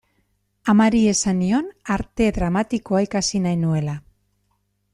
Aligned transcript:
Amari 0.71 1.01
esan 1.11 1.37
nion 1.41 1.67
Arte 1.97 2.31
Dramatikoa 2.39 3.03
ikasi 3.09 3.43
nahi 3.45 3.61
nuela. 3.67 3.95